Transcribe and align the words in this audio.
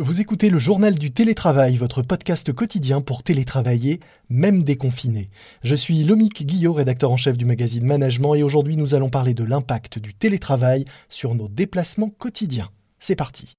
Vous 0.00 0.22
écoutez 0.22 0.48
le 0.48 0.58
journal 0.58 0.98
du 0.98 1.12
télétravail, 1.12 1.76
votre 1.76 2.00
podcast 2.00 2.50
quotidien 2.50 3.02
pour 3.02 3.22
télétravailler, 3.22 4.00
même 4.30 4.62
déconfiné. 4.62 5.28
Je 5.62 5.74
suis 5.74 6.02
Lomique 6.02 6.46
Guillot, 6.46 6.72
rédacteur 6.72 7.10
en 7.10 7.18
chef 7.18 7.36
du 7.36 7.44
magazine 7.44 7.84
Management, 7.84 8.34
et 8.34 8.42
aujourd'hui 8.42 8.78
nous 8.78 8.94
allons 8.94 9.10
parler 9.10 9.34
de 9.34 9.44
l'impact 9.44 9.98
du 9.98 10.14
télétravail 10.14 10.86
sur 11.10 11.34
nos 11.34 11.46
déplacements 11.46 12.08
quotidiens. 12.08 12.70
C'est 13.00 13.16
parti. 13.16 13.54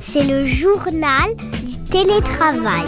C'est 0.00 0.24
le 0.24 0.46
journal 0.46 1.34
du 1.66 1.78
télétravail. 1.90 2.86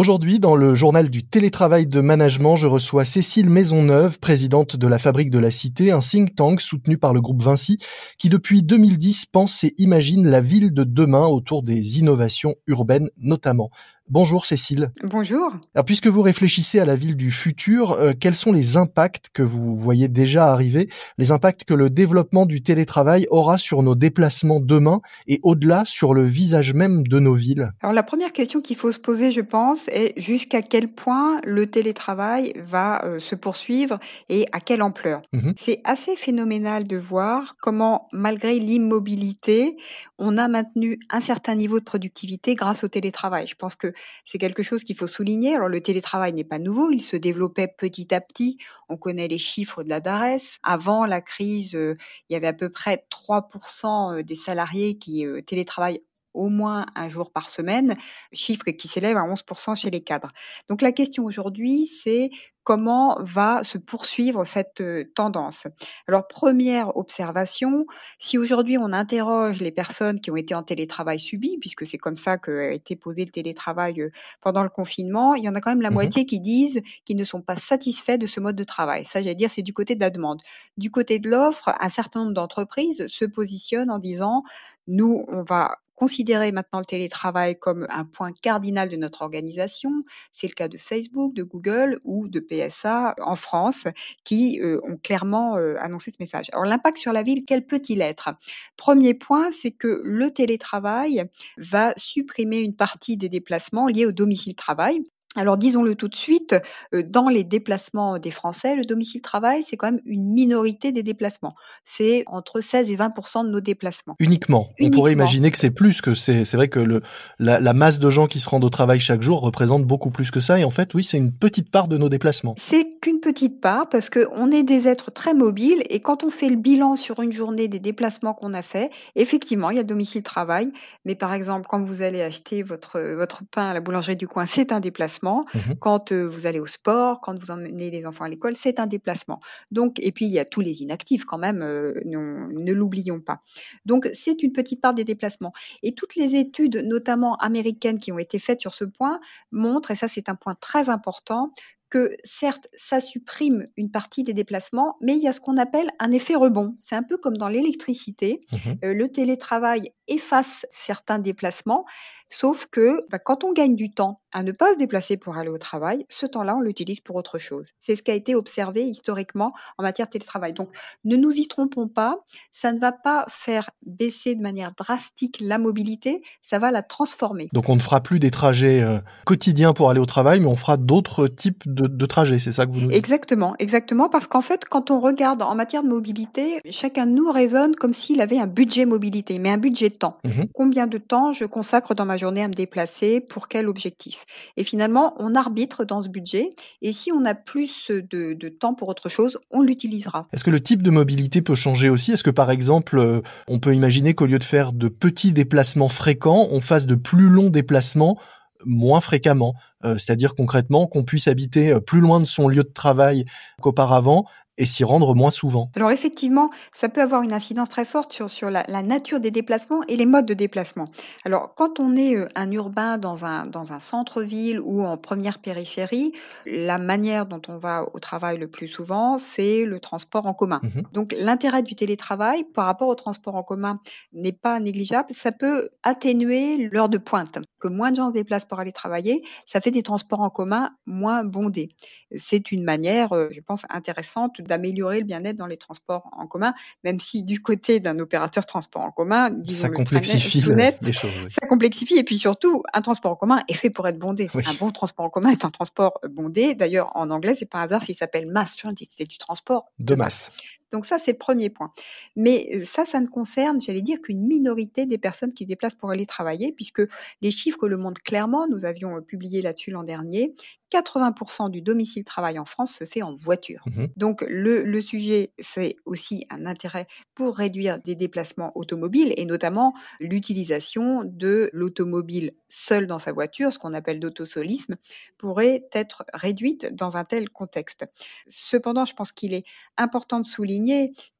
Aujourd'hui, 0.00 0.40
dans 0.40 0.56
le 0.56 0.74
journal 0.74 1.10
du 1.10 1.24
télétravail 1.24 1.86
de 1.86 2.00
management, 2.00 2.56
je 2.56 2.66
reçois 2.66 3.04
Cécile 3.04 3.50
Maisonneuve, 3.50 4.18
présidente 4.18 4.76
de 4.76 4.86
la 4.86 4.98
Fabrique 4.98 5.28
de 5.28 5.38
la 5.38 5.50
Cité, 5.50 5.92
un 5.92 5.98
think 5.98 6.34
tank 6.34 6.62
soutenu 6.62 6.96
par 6.96 7.12
le 7.12 7.20
groupe 7.20 7.42
Vinci, 7.42 7.76
qui 8.16 8.30
depuis 8.30 8.62
2010 8.62 9.26
pense 9.26 9.62
et 9.62 9.74
imagine 9.76 10.26
la 10.26 10.40
ville 10.40 10.72
de 10.72 10.84
demain 10.84 11.26
autour 11.26 11.62
des 11.62 11.98
innovations 11.98 12.54
urbaines 12.66 13.10
notamment. 13.18 13.68
Bonjour 14.10 14.44
Cécile. 14.44 14.90
Bonjour. 15.04 15.52
Alors, 15.72 15.84
puisque 15.84 16.08
vous 16.08 16.22
réfléchissez 16.22 16.80
à 16.80 16.84
la 16.84 16.96
ville 16.96 17.14
du 17.14 17.30
futur, 17.30 17.92
euh, 17.92 18.10
quels 18.18 18.34
sont 18.34 18.50
les 18.50 18.76
impacts 18.76 19.28
que 19.32 19.44
vous 19.44 19.76
voyez 19.76 20.08
déjà 20.08 20.50
arriver, 20.52 20.88
les 21.16 21.30
impacts 21.30 21.62
que 21.62 21.74
le 21.74 21.90
développement 21.90 22.44
du 22.44 22.60
télétravail 22.60 23.28
aura 23.30 23.56
sur 23.56 23.84
nos 23.84 23.94
déplacements 23.94 24.58
demain 24.58 25.00
et 25.28 25.38
au-delà 25.44 25.84
sur 25.84 26.12
le 26.12 26.24
visage 26.24 26.74
même 26.74 27.06
de 27.06 27.20
nos 27.20 27.34
villes? 27.34 27.70
Alors 27.82 27.92
la 27.92 28.02
première 28.02 28.32
question 28.32 28.60
qu'il 28.60 28.74
faut 28.74 28.90
se 28.90 28.98
poser, 28.98 29.30
je 29.30 29.42
pense, 29.42 29.86
est 29.90 30.12
jusqu'à 30.18 30.60
quel 30.60 30.88
point 30.88 31.40
le 31.44 31.68
télétravail 31.68 32.52
va 32.56 33.04
euh, 33.04 33.20
se 33.20 33.36
poursuivre 33.36 34.00
et 34.28 34.44
à 34.50 34.58
quelle 34.58 34.82
ampleur? 34.82 35.22
Mmh 35.32 35.52
C'est 35.56 35.82
assez 35.84 36.16
phénoménal 36.16 36.82
de 36.82 36.96
voir 36.96 37.54
comment, 37.62 38.08
malgré 38.12 38.58
l'immobilité, 38.58 39.76
on 40.18 40.36
a 40.36 40.48
maintenu 40.48 40.98
un 41.10 41.20
certain 41.20 41.54
niveau 41.54 41.78
de 41.78 41.84
productivité 41.84 42.56
grâce 42.56 42.82
au 42.82 42.88
télétravail. 42.88 43.46
Je 43.46 43.54
pense 43.54 43.76
que 43.76 43.92
c'est 44.24 44.38
quelque 44.38 44.62
chose 44.62 44.84
qu'il 44.84 44.96
faut 44.96 45.06
souligner. 45.06 45.54
Alors 45.54 45.68
le 45.68 45.80
télétravail 45.80 46.32
n'est 46.32 46.44
pas 46.44 46.58
nouveau, 46.58 46.90
il 46.90 47.00
se 47.00 47.16
développait 47.16 47.68
petit 47.68 48.14
à 48.14 48.20
petit. 48.20 48.58
On 48.88 48.96
connaît 48.96 49.28
les 49.28 49.38
chiffres 49.38 49.82
de 49.82 49.88
la 49.88 50.00
DARES. 50.00 50.58
Avant 50.62 51.06
la 51.06 51.20
crise, 51.20 51.74
euh, 51.74 51.96
il 52.28 52.34
y 52.34 52.36
avait 52.36 52.46
à 52.46 52.52
peu 52.52 52.68
près 52.68 53.04
3% 53.10 54.18
euh, 54.18 54.22
des 54.22 54.34
salariés 54.34 54.98
qui 54.98 55.26
euh, 55.26 55.40
télétravaillent 55.42 56.02
au 56.34 56.48
moins 56.48 56.86
un 56.94 57.08
jour 57.08 57.30
par 57.30 57.48
semaine, 57.50 57.96
chiffre 58.32 58.64
qui 58.70 58.88
s'élève 58.88 59.16
à 59.16 59.22
11% 59.22 59.76
chez 59.76 59.90
les 59.90 60.00
cadres. 60.00 60.32
Donc 60.68 60.82
la 60.82 60.92
question 60.92 61.24
aujourd'hui, 61.24 61.86
c'est 61.86 62.30
comment 62.62 63.16
va 63.20 63.64
se 63.64 63.78
poursuivre 63.78 64.44
cette 64.44 64.82
tendance? 65.14 65.66
Alors 66.06 66.28
première 66.28 66.96
observation, 66.96 67.86
si 68.18 68.38
aujourd'hui 68.38 68.78
on 68.78 68.92
interroge 68.92 69.60
les 69.60 69.72
personnes 69.72 70.20
qui 70.20 70.30
ont 70.30 70.36
été 70.36 70.54
en 70.54 70.62
télétravail 70.62 71.18
subi, 71.18 71.58
puisque 71.58 71.86
c'est 71.86 71.98
comme 71.98 72.16
ça 72.16 72.38
qu'a 72.38 72.72
été 72.72 72.96
posé 72.96 73.24
le 73.24 73.30
télétravail 73.30 74.10
pendant 74.40 74.62
le 74.62 74.68
confinement, 74.68 75.34
il 75.34 75.44
y 75.44 75.48
en 75.48 75.54
a 75.54 75.60
quand 75.60 75.70
même 75.70 75.82
la 75.82 75.90
mmh 75.90 75.94
moitié 75.94 76.26
qui 76.26 76.40
disent 76.40 76.80
qu'ils 77.04 77.16
ne 77.16 77.24
sont 77.24 77.42
pas 77.42 77.56
satisfaits 77.56 78.18
de 78.18 78.26
ce 78.26 78.40
mode 78.40 78.56
de 78.56 78.64
travail. 78.64 79.04
Ça, 79.04 79.20
j'allais 79.20 79.34
dire, 79.34 79.50
c'est 79.50 79.62
du 79.62 79.72
côté 79.72 79.94
de 79.94 80.00
la 80.00 80.10
demande. 80.10 80.40
Du 80.76 80.90
côté 80.90 81.18
de 81.18 81.28
l'offre, 81.28 81.74
un 81.80 81.88
certain 81.88 82.20
nombre 82.20 82.34
d'entreprises 82.34 83.06
se 83.08 83.24
positionnent 83.24 83.90
en 83.90 83.98
disant, 83.98 84.44
nous, 84.86 85.24
on 85.28 85.42
va 85.42 85.78
considérer 86.00 86.50
maintenant 86.50 86.78
le 86.78 86.86
télétravail 86.86 87.58
comme 87.58 87.86
un 87.90 88.06
point 88.06 88.32
cardinal 88.32 88.88
de 88.88 88.96
notre 88.96 89.20
organisation. 89.20 89.90
C'est 90.32 90.46
le 90.46 90.54
cas 90.54 90.66
de 90.66 90.78
Facebook, 90.78 91.34
de 91.34 91.42
Google 91.42 92.00
ou 92.04 92.26
de 92.26 92.40
PSA 92.40 93.14
en 93.20 93.36
France 93.36 93.86
qui 94.24 94.60
euh, 94.62 94.80
ont 94.88 94.96
clairement 94.96 95.58
euh, 95.58 95.74
annoncé 95.76 96.10
ce 96.10 96.16
message. 96.18 96.46
Alors 96.54 96.64
l'impact 96.64 96.96
sur 96.96 97.12
la 97.12 97.22
ville, 97.22 97.44
quel 97.46 97.66
peut-il 97.66 98.00
être? 98.00 98.30
Premier 98.78 99.12
point, 99.12 99.50
c'est 99.50 99.72
que 99.72 100.00
le 100.02 100.30
télétravail 100.30 101.24
va 101.58 101.92
supprimer 101.98 102.60
une 102.60 102.74
partie 102.74 103.18
des 103.18 103.28
déplacements 103.28 103.86
liés 103.86 104.06
au 104.06 104.12
domicile 104.12 104.54
travail. 104.54 105.02
Alors 105.36 105.56
disons-le 105.56 105.94
tout 105.94 106.08
de 106.08 106.16
suite, 106.16 106.56
dans 106.92 107.28
les 107.28 107.44
déplacements 107.44 108.18
des 108.18 108.32
Français, 108.32 108.74
le 108.74 108.84
domicile-travail, 108.84 109.62
c'est 109.62 109.76
quand 109.76 109.92
même 109.92 110.00
une 110.04 110.24
minorité 110.24 110.90
des 110.90 111.04
déplacements. 111.04 111.54
C'est 111.84 112.24
entre 112.26 112.60
16 112.60 112.90
et 112.90 112.96
20% 112.96 113.46
de 113.46 113.50
nos 113.50 113.60
déplacements. 113.60 114.16
Uniquement. 114.18 114.68
On 114.80 114.90
pourrait 114.90 115.12
imaginer 115.12 115.52
que 115.52 115.58
c'est 115.58 115.70
plus 115.70 116.00
que 116.00 116.14
c'est. 116.14 116.44
C'est 116.44 116.56
vrai 116.56 116.66
que 116.66 116.80
le, 116.80 117.02
la, 117.38 117.60
la, 117.60 117.72
masse 117.74 118.00
de 118.00 118.10
gens 118.10 118.26
qui 118.26 118.40
se 118.40 118.48
rendent 118.48 118.64
au 118.64 118.70
travail 118.70 118.98
chaque 118.98 119.22
jour 119.22 119.40
représente 119.40 119.84
beaucoup 119.84 120.10
plus 120.10 120.32
que 120.32 120.40
ça. 120.40 120.58
Et 120.58 120.64
en 120.64 120.70
fait, 120.70 120.94
oui, 120.94 121.04
c'est 121.04 121.16
une 121.16 121.32
petite 121.32 121.70
part 121.70 121.86
de 121.86 121.96
nos 121.96 122.08
déplacements. 122.08 122.56
C'est 122.58 122.98
qu'une 123.00 123.20
petite 123.20 123.60
part 123.60 123.88
parce 123.88 124.10
qu'on 124.10 124.50
est 124.50 124.64
des 124.64 124.88
êtres 124.88 125.12
très 125.12 125.32
mobiles 125.32 125.82
et 125.90 126.00
quand 126.00 126.24
on 126.24 126.30
fait 126.30 126.48
le 126.48 126.56
bilan 126.56 126.96
sur 126.96 127.20
une 127.20 127.32
journée 127.32 127.68
des 127.68 127.78
déplacements 127.78 128.34
qu'on 128.34 128.52
a 128.52 128.62
fait, 128.62 128.90
effectivement, 129.14 129.70
il 129.70 129.76
y 129.76 129.78
a 129.78 129.82
le 129.82 129.86
domicile-travail. 129.86 130.72
Mais 131.04 131.14
par 131.14 131.32
exemple, 131.32 131.66
quand 131.68 131.80
vous 131.80 132.02
allez 132.02 132.20
acheter 132.20 132.64
votre, 132.64 133.00
votre 133.14 133.42
pain 133.48 133.70
à 133.70 133.74
la 133.74 133.80
boulangerie 133.80 134.16
du 134.16 134.26
coin, 134.26 134.44
c'est 134.44 134.72
un 134.72 134.80
déplacement. 134.80 135.19
Mmh 135.22 135.74
quand 135.80 136.12
vous 136.12 136.46
allez 136.46 136.60
au 136.60 136.66
sport, 136.66 137.20
quand 137.20 137.38
vous 137.38 137.50
emmenez 137.50 137.90
les 137.90 138.06
enfants 138.06 138.24
à 138.24 138.28
l'école, 138.28 138.56
c'est 138.56 138.78
un 138.80 138.86
déplacement. 138.86 139.40
Donc, 139.70 139.98
et 140.00 140.12
puis 140.12 140.26
il 140.26 140.32
y 140.32 140.38
a 140.38 140.44
tous 140.44 140.60
les 140.60 140.82
inactifs 140.82 141.24
quand 141.24 141.38
même, 141.38 141.58
ne 141.60 142.72
l'oublions 142.72 143.20
pas. 143.20 143.40
Donc, 143.86 144.08
c'est 144.12 144.42
une 144.42 144.52
petite 144.52 144.80
part 144.80 144.94
des 144.94 145.04
déplacements. 145.04 145.52
Et 145.82 145.92
toutes 145.92 146.16
les 146.16 146.36
études, 146.36 146.76
notamment 146.84 147.36
américaines, 147.36 147.98
qui 147.98 148.12
ont 148.12 148.18
été 148.18 148.38
faites 148.38 148.60
sur 148.60 148.74
ce 148.74 148.84
point, 148.84 149.20
montrent, 149.52 149.90
et 149.90 149.94
ça 149.94 150.08
c'est 150.08 150.28
un 150.28 150.34
point 150.34 150.54
très 150.54 150.88
important, 150.88 151.50
que 151.90 152.10
certes, 152.22 152.68
ça 152.72 153.00
supprime 153.00 153.66
une 153.76 153.90
partie 153.90 154.22
des 154.22 154.32
déplacements, 154.32 154.96
mais 155.00 155.16
il 155.16 155.22
y 155.22 155.26
a 155.28 155.32
ce 155.32 155.40
qu'on 155.40 155.56
appelle 155.56 155.90
un 155.98 156.12
effet 156.12 156.36
rebond. 156.36 156.76
C'est 156.78 156.94
un 156.94 157.02
peu 157.02 157.16
comme 157.16 157.36
dans 157.36 157.48
l'électricité. 157.48 158.40
Mmh 158.52 158.56
le 158.82 159.08
télétravail 159.08 159.90
efface 160.08 160.66
certains 160.70 161.18
déplacements, 161.18 161.84
sauf 162.28 162.66
que 162.66 163.00
bah, 163.10 163.18
quand 163.18 163.44
on 163.44 163.52
gagne 163.52 163.74
du 163.74 163.90
temps 163.90 164.19
à 164.32 164.42
ne 164.42 164.52
pas 164.52 164.72
se 164.72 164.78
déplacer 164.78 165.16
pour 165.16 165.36
aller 165.36 165.48
au 165.48 165.58
travail, 165.58 166.04
ce 166.08 166.26
temps-là, 166.26 166.56
on 166.56 166.60
l'utilise 166.60 167.00
pour 167.00 167.16
autre 167.16 167.38
chose. 167.38 167.70
C'est 167.80 167.96
ce 167.96 168.02
qui 168.02 168.10
a 168.10 168.14
été 168.14 168.34
observé 168.34 168.82
historiquement 168.82 169.52
en 169.78 169.82
matière 169.82 170.06
de 170.06 170.12
télétravail. 170.12 170.52
Donc, 170.52 170.68
ne 171.04 171.16
nous 171.16 171.32
y 171.32 171.48
trompons 171.48 171.88
pas, 171.88 172.18
ça 172.50 172.72
ne 172.72 172.78
va 172.78 172.92
pas 172.92 173.24
faire 173.28 173.70
baisser 173.84 174.34
de 174.34 174.42
manière 174.42 174.72
drastique 174.76 175.38
la 175.40 175.58
mobilité, 175.58 176.22
ça 176.42 176.58
va 176.58 176.70
la 176.70 176.82
transformer. 176.82 177.48
Donc, 177.52 177.68
on 177.68 177.76
ne 177.76 177.80
fera 177.80 178.00
plus 178.00 178.18
des 178.18 178.30
trajets 178.30 178.82
euh, 178.82 178.98
quotidiens 179.24 179.72
pour 179.72 179.90
aller 179.90 180.00
au 180.00 180.06
travail, 180.06 180.40
mais 180.40 180.46
on 180.46 180.56
fera 180.56 180.76
d'autres 180.76 181.26
types 181.26 181.62
de, 181.66 182.06
trajets, 182.06 182.38
c'est 182.38 182.52
ça 182.52 182.66
que 182.66 182.72
vous 182.72 182.80
nous 182.80 182.86
dites? 182.88 182.96
Exactement, 182.96 183.54
exactement, 183.58 184.08
parce 184.08 184.26
qu'en 184.26 184.40
fait, 184.40 184.64
quand 184.64 184.90
on 184.90 185.00
regarde 185.00 185.42
en 185.42 185.54
matière 185.54 185.82
de 185.82 185.88
mobilité, 185.88 186.60
chacun 186.70 187.06
de 187.06 187.12
nous 187.12 187.30
raisonne 187.30 187.76
comme 187.76 187.92
s'il 187.92 188.20
avait 188.20 188.38
un 188.38 188.46
budget 188.46 188.84
mobilité, 188.84 189.38
mais 189.38 189.50
un 189.50 189.58
budget 189.58 189.90
temps. 189.90 190.18
Mmh 190.24 190.44
Combien 190.54 190.86
de 190.86 190.98
temps 190.98 191.32
je 191.32 191.44
consacre 191.44 191.94
dans 191.94 192.04
ma 192.04 192.16
journée 192.16 192.42
à 192.42 192.48
me 192.48 192.52
déplacer 192.52 193.20
Pour 193.20 193.48
quel 193.48 193.68
objectif? 193.68 194.19
Et 194.56 194.64
finalement, 194.64 195.14
on 195.18 195.34
arbitre 195.34 195.84
dans 195.84 196.00
ce 196.00 196.08
budget. 196.08 196.50
Et 196.82 196.92
si 196.92 197.12
on 197.12 197.24
a 197.24 197.34
plus 197.34 197.90
de, 197.90 198.48
temps 198.48 198.74
pour 198.74 198.88
autre 198.88 199.08
chose, 199.08 199.38
on 199.50 199.62
l'utilisera. 199.62 200.26
Est-ce 200.32 200.44
que 200.44 200.50
le 200.50 200.62
type 200.62 200.82
de 200.82 200.90
mobilité 200.90 201.42
peut 201.42 201.54
changer 201.54 201.88
aussi? 201.88 202.12
Est-ce 202.12 202.24
que 202.24 202.30
par 202.30 202.50
exemple, 202.50 202.98
euh, 202.98 203.20
on 203.48 203.58
peut 203.58 203.74
imaginer 203.74 204.14
qu'au 204.14 204.26
lieu 204.26 204.38
de 204.38 204.44
faire 204.44 204.72
de 204.72 204.88
petits 204.88 205.32
déplacements 205.32 205.88
fréquents, 205.88 206.48
on 206.50 206.60
fasse 206.60 206.86
de 206.86 206.94
plus 206.94 207.28
longs 207.28 207.50
déplacements 207.50 208.18
moins 208.64 209.00
fréquemment, 209.00 209.54
euh, 209.84 209.96
c'est-à-dire 209.96 210.34
concrètement 210.34 210.86
qu'on 210.86 211.04
puisse 211.04 211.28
habiter 211.28 211.72
euh, 211.72 211.80
plus 211.80 212.00
loin 212.00 212.20
de 212.20 212.26
son 212.26 212.48
lieu 212.48 212.62
de 212.62 212.72
travail 212.72 213.24
qu'auparavant 213.60 214.26
et 214.60 214.66
s'y 214.66 214.84
rendre 214.84 215.14
moins 215.14 215.30
souvent. 215.30 215.70
Alors 215.74 215.90
effectivement, 215.90 216.50
ça 216.72 216.90
peut 216.90 217.00
avoir 217.00 217.22
une 217.22 217.32
incidence 217.32 217.70
très 217.70 217.86
forte 217.86 218.12
sur, 218.12 218.28
sur 218.28 218.50
la, 218.50 218.62
nature 218.82 219.18
des 219.18 219.30
déplacements 219.30 219.80
et 219.88 219.96
les 219.96 220.04
modes 220.04 220.26
de 220.26 220.34
déplacement. 220.34 220.84
Alors 221.24 221.54
quand 221.54 221.80
on 221.80 221.96
est 221.96 222.14
euh, 222.14 222.28
un 222.36 222.50
urbain 222.52 222.98
dans 222.98 223.24
un, 223.24 223.46
dans 223.46 223.72
un 223.72 223.80
centre-ville 223.80 224.60
ou 224.60 224.84
en 224.84 224.98
première 224.98 225.38
périphérie, 225.38 226.12
la 226.44 226.76
manière 226.76 227.24
dont 227.24 227.40
on 227.48 227.56
va 227.56 227.86
au 227.94 227.98
travail 227.98 228.36
le 228.36 228.48
plus 228.48 228.68
souvent, 228.68 229.16
c'est 229.16 229.64
le 229.64 229.80
transport 229.80 230.26
en 230.26 230.34
commun. 230.34 230.60
Mmh 230.62 230.82
Donc 230.92 231.16
l'intérêt 231.18 231.62
du 231.62 231.74
télétravail 231.74 232.44
par 232.44 232.66
rapport 232.66 232.88
au 232.88 232.94
transport 232.94 233.36
en 233.36 233.42
commun 233.42 233.80
n'est 234.12 234.32
pas 234.32 234.60
négligeable. 234.60 235.08
Ça 235.12 235.32
peut 235.32 235.70
atténuer 235.82 236.68
l'heure 236.70 236.90
de 236.90 236.98
pointe. 236.98 237.38
Que 237.60 237.68
moins 237.68 237.92
de 237.92 237.96
gens 237.96 238.08
se 238.08 238.14
déplacent 238.14 238.44
pour 238.44 238.60
aller 238.60 238.72
travailler, 238.72 239.22
ça 239.46 239.62
fait 239.62 239.70
des 239.70 239.82
transports 239.82 240.20
en 240.20 240.28
commun 240.28 240.70
moins 240.84 241.24
bondés. 241.24 241.70
C'est 242.14 242.52
une 242.52 242.62
manière, 242.62 243.14
euh, 243.14 243.28
je 243.30 243.40
pense, 243.40 243.64
intéressante 243.70 244.42
d'améliorer 244.50 244.98
le 244.98 245.06
bien-être 245.06 245.36
dans 245.36 245.46
les 245.46 245.56
transports 245.56 246.10
en 246.12 246.26
commun, 246.26 246.52
même 246.82 246.98
si 246.98 247.22
du 247.22 247.40
côté 247.40 247.78
d'un 247.78 247.98
opérateur 248.00 248.44
transport 248.46 248.82
en 248.82 248.90
commun, 248.90 249.30
disons 249.30 249.62
ça 249.62 249.70
complexifie 249.70 250.42
les 250.82 250.92
choses. 250.92 251.10
Ça 251.28 251.46
complexifie 251.46 251.96
et 251.96 252.04
puis 252.04 252.18
surtout, 252.18 252.62
un 252.74 252.82
transport 252.82 253.12
en 253.12 253.16
commun 253.16 253.42
est 253.48 253.54
fait 253.54 253.70
pour 253.70 253.86
être 253.86 253.98
bondé. 253.98 254.28
Un 254.34 254.54
bon 254.54 254.70
transport 254.70 255.06
en 255.06 255.10
commun 255.10 255.30
est 255.30 255.44
un 255.44 255.50
transport 255.50 256.00
bondé. 256.10 256.54
D'ailleurs, 256.54 256.90
en 256.96 257.10
anglais, 257.10 257.34
c'est 257.34 257.46
pas 257.46 257.58
un 257.58 257.62
hasard 257.62 257.82
s'il 257.84 257.94
s'appelle 257.94 258.26
mass 258.26 258.56
transit, 258.56 258.90
c'est 258.92 259.06
du 259.06 259.18
transport 259.18 259.70
de, 259.78 259.94
masse. 259.94 260.30
Donc 260.72 260.86
ça, 260.86 260.98
c'est 260.98 261.12
le 261.12 261.18
premier 261.18 261.50
point. 261.50 261.70
Mais 262.16 262.48
euh, 262.54 262.64
ça, 262.64 262.84
ça 262.84 263.00
ne 263.00 263.06
concerne, 263.06 263.60
j'allais 263.60 263.82
dire, 263.82 264.00
qu'une 264.00 264.26
minorité 264.26 264.86
des 264.86 264.98
personnes 264.98 265.32
qui 265.32 265.44
se 265.44 265.48
déplacent 265.48 265.74
pour 265.74 265.90
aller 265.90 266.06
travailler, 266.06 266.52
puisque 266.52 266.82
les 267.22 267.30
chiffres 267.30 267.68
le 267.68 267.76
montrent 267.76 268.02
clairement, 268.02 268.46
nous 268.48 268.64
avions 268.64 268.96
euh, 268.96 269.00
publié 269.00 269.42
là-dessus 269.42 269.70
l'an 269.70 269.84
dernier, 269.84 270.34
80% 270.72 271.50
du 271.50 271.62
domicile 271.62 272.04
travail 272.04 272.38
en 272.38 272.44
France 272.44 272.72
se 272.72 272.84
fait 272.84 273.02
en 273.02 273.12
voiture. 273.12 273.62
Mmh 273.66 273.86
Donc 273.96 274.24
le, 274.28 274.62
le 274.62 274.80
sujet, 274.80 275.32
c'est 275.38 275.76
aussi 275.84 276.24
un 276.30 276.46
intérêt 276.46 276.86
pour 277.14 277.36
réduire 277.36 277.80
des 277.80 277.96
déplacements 277.96 278.52
automobiles 278.54 279.12
et 279.16 279.24
notamment 279.24 279.74
l'utilisation 279.98 281.02
de 281.04 281.50
l'automobile 281.52 282.32
seul 282.48 282.86
dans 282.86 282.98
sa 282.98 283.12
voiture, 283.12 283.52
ce 283.52 283.58
qu'on 283.58 283.74
appelle 283.74 283.98
d'autosolisme, 283.98 284.76
pourrait 285.18 285.66
être 285.72 286.04
réduite 286.14 286.72
dans 286.74 286.96
un 286.96 287.04
tel 287.04 287.28
contexte. 287.28 287.86
Cependant, 288.28 288.84
je 288.84 288.94
pense 288.94 289.12
qu'il 289.12 289.34
est 289.34 289.44
important 289.76 290.20
de 290.20 290.26
souligner 290.26 290.59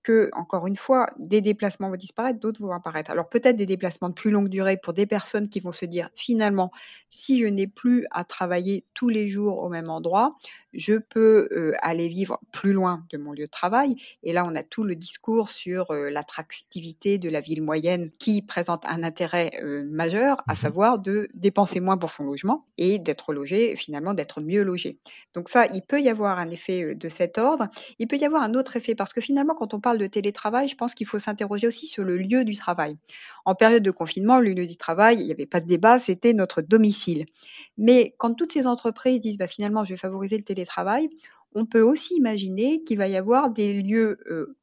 que, 0.03 0.31
encore 0.33 0.67
une 0.67 0.77
fois, 0.77 1.07
des 1.19 1.41
déplacements 1.41 1.91
vont 1.91 1.97
disparaître, 1.97 2.41
d'autres 2.41 2.61
vont 2.61 2.73
apparaître. 2.73 3.11
Alors 3.11 3.29
peut-être 3.29 3.57
des 3.57 3.67
déplacements 3.67 4.09
de 4.09 4.15
plus 4.15 4.31
longue 4.31 4.49
durée 4.49 4.77
pour 4.77 4.93
des 4.93 5.07
personnes 5.07 5.49
qui 5.49 5.61
vont 5.61 5.73
se 5.73 5.85
dire 5.85 6.11
finalement, 6.15 6.71
si 7.11 7.41
je 7.41 7.47
n'ai 7.47 7.67
plus 7.67 8.07
à 8.11 8.25
travailler 8.25 8.85
tous 8.95 9.09
les 9.09 9.29
jours 9.29 9.59
au 9.59 9.69
même 9.69 9.91
endroit, 9.91 10.37
je 10.73 10.95
peux 10.95 11.49
euh, 11.53 11.73
aller 11.83 12.09
vivre 12.09 12.41
plus 12.53 12.73
loin 12.73 13.05
de 13.11 13.19
mon 13.19 13.33
lieu 13.33 13.45
de 13.45 13.51
travail. 13.51 13.97
Et 14.23 14.33
là, 14.33 14.45
on 14.47 14.55
a 14.55 14.63
tout 14.63 14.85
le 14.85 14.95
discours 14.95 15.51
sur 15.51 15.91
euh, 15.91 16.11
l'attractivité 16.11 17.19
de 17.19 17.29
la 17.29 17.41
ville 17.41 17.63
moyenne 17.63 18.11
qui 18.19 18.43
présente 18.43 18.85
un 18.87 19.03
intérêt 19.03 19.51
euh, 19.63 19.85
majeur, 19.91 20.43
à 20.47 20.53
mmh 20.53 20.57
savoir 20.61 20.99
de 20.99 21.27
dépenser 21.33 21.81
moins 21.81 21.97
pour 21.97 22.11
son 22.11 22.25
logement 22.25 22.67
et 22.77 22.99
d'être 22.99 23.33
logé, 23.33 23.77
finalement, 23.77 24.13
d'être 24.13 24.43
mieux 24.43 24.63
logé. 24.63 24.99
Donc 25.33 25.49
ça, 25.49 25.67
il 25.73 25.81
peut 25.81 26.01
y 26.01 26.11
avoir 26.11 26.39
un 26.39 26.51
effet 26.51 26.95
de 26.95 27.09
cet 27.09 27.39
ordre. 27.39 27.67
Il 27.99 28.07
peut 28.07 28.19
y 28.19 28.25
avoir 28.27 28.43
un 28.43 28.55
autre 28.55 28.77
effet 28.77 28.95
parce 28.95 29.15
que 29.15 29.23
finalement, 29.31 29.55
quand 29.55 29.75
on 29.75 29.81
parle 29.81 29.99
de 29.99 30.09
télétravail, 30.09 30.67
je 30.67 30.75
pense 30.75 30.93
qu'il 30.93 31.07
faut 31.07 31.21
s'interroger 31.21 31.69
aussi 31.69 31.87
sur 31.87 32.03
le 32.03 32.17
lieu 32.17 32.45
du 32.45 32.57
travail. 32.57 32.97
En 33.45 33.55
période 33.55 33.85
de 33.85 33.93
confinement, 33.93 34.41
le 34.41 34.53
lieu 34.53 34.67
du 34.67 34.77
travail, 34.77 35.19
il 35.21 35.25
n'y 35.25 35.31
avait 35.31 35.47
pas 35.47 35.61
de 35.61 35.67
débat, 35.67 36.01
c'était 36.01 36.33
notre 36.33 36.63
domicile. 36.63 37.27
Mais 37.79 38.13
quand 38.19 38.35
toutes 38.35 38.51
ces 38.51 38.67
entreprises 38.67 39.21
disent 39.21 39.39
bah, 39.39 39.47
finalement, 39.47 39.85
je 39.85 39.91
vais 39.91 39.97
favoriser 39.97 40.37
le 40.37 40.43
télétravail, 40.43 41.09
on 41.55 41.67
peut 41.67 41.83
aussi 41.83 42.15
imaginer 42.15 42.83
qu'il 42.83 42.99
va 42.99 43.09
y 43.09 43.17
avoir 43.17 43.51
des 43.51 43.81
lieux 43.81 44.19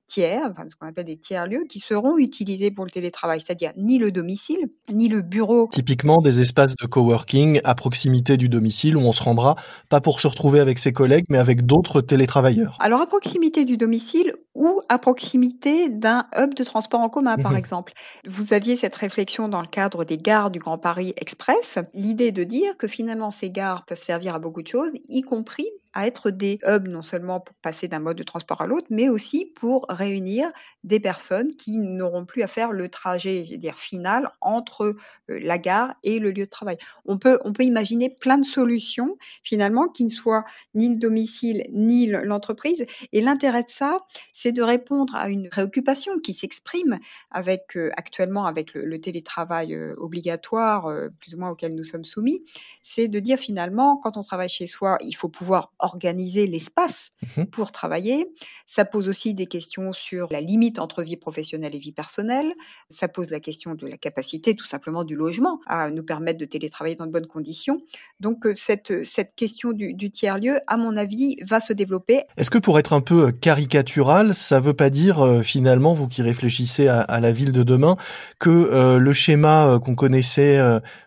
tiers, 0.08 0.50
enfin, 0.50 0.64
ce 0.68 0.76
qu'on 0.76 0.88
appelle 0.88 1.06
des 1.06 1.18
tiers-lieux, 1.18 1.66
qui 1.70 1.80
seront 1.80 2.18
utilisés 2.18 2.72
pour 2.72 2.86
le 2.86 2.90
télétravail, 2.90 3.42
c'est-à-dire 3.42 3.72
ni 3.78 4.00
le 4.00 4.12
domicile, 4.12 4.70
ni 4.92 5.10
le 5.10 5.22
bureau. 5.22 5.70
Typiquement 5.72 6.22
des 6.22 6.40
espaces 6.40 6.76
de 6.76 6.88
coworking 6.88 7.60
à 7.64 7.76
proximité 7.76 8.38
du 8.38 8.50
domicile 8.50 8.98
où 8.98 9.02
on 9.02 9.12
se 9.12 9.22
rendra 9.22 9.56
pas 9.90 10.02
pour 10.02 10.22
se 10.22 10.28
retrouver 10.28 10.60
avec 10.60 10.80
ses 10.80 10.94
collègues, 10.94 11.26
mais 11.30 11.38
avec 11.38 11.66
d'autres 11.66 12.02
télétravailleurs. 12.02 12.78
Alors 12.80 13.02
à 13.02 13.06
proximité 13.06 13.66
du 13.66 13.78
domicile 13.78 14.34
ou 14.56 14.82
à 14.90 14.98
proximité 14.98 15.90
d'un 15.90 16.26
hub 16.36 16.54
de 16.54 16.64
transport 16.64 17.02
en 17.02 17.10
commun, 17.10 17.38
par 17.38 17.52
mmh 17.52 17.58
exemple. 17.58 17.94
Vous 18.26 18.54
aviez 18.54 18.76
cette 18.76 18.96
réflexion 18.96 19.50
dans 19.50 19.62
le 19.62 19.68
cadre 19.68 20.04
des 20.04 20.18
gares 20.18 20.50
du 20.50 20.60
Grand 20.60 20.78
Paris 20.78 21.14
Express, 21.18 21.80
l'idée 21.94 22.32
de 22.32 22.44
dire 22.44 22.78
que 22.78 22.88
finalement 22.88 23.30
ces 23.30 23.52
gares 23.52 23.86
peuvent 23.86 24.02
servir 24.02 24.34
à 24.36 24.40
beaucoup 24.40 24.64
de 24.64 24.68
choses, 24.68 24.92
y 25.10 25.22
compris 25.22 25.68
à 25.98 26.06
être 26.06 26.30
des 26.30 26.60
hubs 26.64 26.88
non 26.88 27.02
seulement 27.02 27.40
pour 27.40 27.56
passer 27.56 27.88
d'un 27.88 28.00
mode 28.00 28.18
de 28.18 28.24
transport 28.24 28.62
à 28.62 28.68
l'autre, 28.68 28.86
mais 28.92 29.10
aussi 29.10 29.52
pour 29.56 29.88
réunir 29.90 30.48
des 30.84 31.00
personnes 31.00 31.56
qui 31.56 31.80
n'auront 31.80 32.24
plus 32.24 32.44
à 32.44 32.48
faire 32.48 32.72
le 32.72 32.88
trajet 32.88 33.42
dire, 33.42 33.80
final 33.80 34.30
entre 34.40 34.96
la 35.28 35.58
gare 35.58 35.96
et 36.04 36.20
le 36.20 36.30
lieu 36.30 36.46
de 36.46 36.50
travail. 36.50 36.78
On 37.06 37.18
peut, 37.18 37.40
on 37.46 37.52
peut 37.52 37.64
imaginer 37.64 38.12
plein 38.12 38.38
de 38.38 38.46
solutions 38.46 39.18
finalement 39.42 39.88
qui 39.88 40.04
ne 40.04 40.10
soient 40.10 40.46
ni 40.76 40.90
le 40.90 40.98
domicile 40.98 41.64
ni 41.72 42.06
l'entreprise. 42.06 42.86
Et 43.12 43.20
l'intérêt 43.20 43.64
de 43.64 43.70
ça, 43.70 43.98
c'est 44.34 44.52
de 44.52 44.62
répondre 44.62 45.16
à 45.16 45.30
une 45.30 45.50
préoccupation 45.50 46.20
qui 46.20 46.34
s'exprime 46.34 47.00
avec 47.32 47.76
actuellement 47.98 48.46
avec 48.46 48.76
le, 48.76 49.02
télétravail 49.02 49.76
obligatoire, 49.98 50.94
plus 51.20 51.34
ou 51.34 51.40
moins 51.40 51.50
auquel 51.50 51.74
nous 51.74 51.84
sommes 51.84 52.06
soumis. 52.06 52.44
C'est 52.84 53.08
de 53.08 53.20
dire 53.20 53.40
finalement, 53.40 53.98
quand 53.98 54.16
on 54.16 54.22
travaille 54.22 54.50
chez 54.50 54.68
soi, 54.68 55.00
il 55.02 55.14
faut 55.14 55.30
pouvoir 55.30 55.72
organiser 55.88 56.48
l'espace 56.48 57.10
mmh 57.36 57.46
pour 57.52 57.72
travailler. 57.72 58.28
Ça 58.66 58.84
pose 58.84 59.08
aussi 59.08 59.34
des 59.34 59.46
questions 59.46 59.94
sur 59.94 60.28
la 60.32 60.42
limite 60.42 60.80
entre 60.80 61.02
vie 61.02 61.16
professionnelle 61.16 61.74
et 61.74 61.80
vie 61.80 61.92
personnelle. 61.92 62.54
Ça 62.90 63.08
pose 63.08 63.32
la 63.32 63.40
question 63.40 63.74
de 63.74 63.88
la 63.88 63.98
capacité 63.98 64.54
tout 64.56 64.66
simplement 64.66 65.04
du 65.04 65.16
logement 65.16 65.60
à 65.66 65.90
nous 65.92 66.04
permettre 66.04 66.40
de 66.40 66.46
télétravailler 66.46 66.96
dans 66.96 67.06
de 67.06 67.12
bonnes 67.12 67.28
conditions. 67.28 67.80
Donc 68.20 68.46
euh, 68.46 68.54
cette, 68.56 69.04
cette 69.06 69.36
question 69.36 69.72
du, 69.72 70.12
tiers-lieu, 70.12 70.60
à 70.68 70.78
mon 70.78 70.98
avis, 70.98 71.38
va 71.46 71.60
se 71.60 71.74
développer. 71.74 72.24
Est-ce 72.38 72.50
que 72.50 72.58
pour 72.58 72.80
être 72.80 72.94
un 72.94 73.02
peu 73.02 73.28
euh, 73.28 73.32
caricatural, 73.32 74.34
ça 74.34 74.60
ne 74.60 74.66
veut 74.66 74.74
pas 74.74 74.90
dire 74.90 75.22
euh, 75.22 75.42
finalement, 75.42 75.94
vous 75.94 76.08
qui 76.08 76.22
réfléchissez 76.22 76.88
à, 76.88 77.20
la 77.20 77.32
ville 77.32 77.52
de 77.52 77.64
demain, 77.64 77.96
que 78.40 78.98
le 78.98 79.14
schéma 79.14 79.80
qu'on 79.84 79.96
connaissait 79.96 80.58